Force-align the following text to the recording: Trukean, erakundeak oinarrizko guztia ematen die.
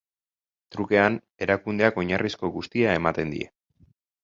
Trukean, 0.75 1.17
erakundeak 1.47 2.01
oinarrizko 2.03 2.51
guztia 2.59 2.99
ematen 3.03 3.37
die. 3.37 3.49